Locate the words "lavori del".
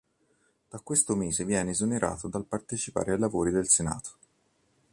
3.19-3.67